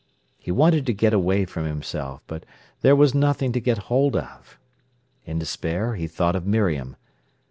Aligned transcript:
He 0.39 0.49
wanted 0.49 0.87
to 0.87 0.93
get 0.95 1.13
away 1.13 1.45
from 1.45 1.65
himself, 1.65 2.23
but 2.25 2.43
there 2.81 2.95
was 2.95 3.13
nothing 3.13 3.51
to 3.51 3.59
get 3.61 3.77
hold 3.77 4.15
of. 4.15 4.57
In 5.25 5.37
despair 5.37 5.93
he 5.93 6.07
thought 6.07 6.35
of 6.35 6.43
Miriam. 6.47 6.95